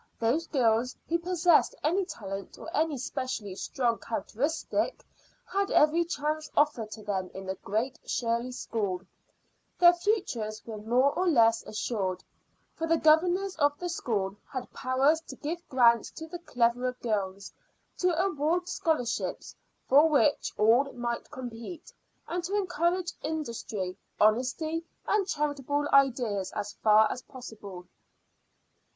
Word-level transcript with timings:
Those 0.19 0.47
girls 0.47 0.97
who 1.07 1.19
possessed 1.19 1.75
any 1.83 2.05
talent 2.05 2.57
or 2.57 2.75
any 2.75 2.97
specially 2.97 3.53
strong 3.53 3.99
characteristic 3.99 5.05
had 5.45 5.69
every 5.69 6.05
chance 6.05 6.49
offered 6.57 6.89
to 6.93 7.03
them 7.03 7.29
in 7.35 7.45
the 7.45 7.53
Great 7.57 7.99
Shirley 8.03 8.51
School; 8.51 9.03
their 9.77 9.93
futures 9.93 10.65
were 10.65 10.79
more 10.79 11.11
or 11.13 11.27
less 11.27 11.61
assured, 11.67 12.23
for 12.73 12.87
the 12.87 12.97
governors 12.97 13.55
of 13.57 13.77
the 13.77 13.89
school 13.89 14.35
had 14.51 14.73
powers 14.73 15.21
to 15.27 15.35
give 15.35 15.69
grants 15.69 16.09
to 16.13 16.25
the 16.25 16.39
clever 16.39 16.93
girls, 16.93 17.53
to 17.99 18.19
award 18.25 18.67
scholarships 18.67 19.55
for 19.87 20.09
which 20.09 20.51
all 20.57 20.91
might 20.93 21.29
compete, 21.29 21.93
and 22.27 22.43
to 22.45 22.55
encourage 22.55 23.13
industry, 23.21 23.95
honesty, 24.19 24.83
and 25.07 25.27
charitable 25.27 25.87
ideas 25.93 26.51
as 26.53 26.73
far 26.81 27.07
as 27.11 27.21
possible. 27.21 27.85